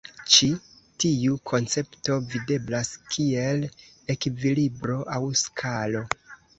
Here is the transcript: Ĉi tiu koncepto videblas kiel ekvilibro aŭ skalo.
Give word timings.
Ĉi 0.35 0.47
tiu 1.03 1.37
koncepto 1.51 2.17
videblas 2.33 2.91
kiel 3.13 3.63
ekvilibro 4.17 5.01
aŭ 5.19 5.25
skalo. 5.49 6.07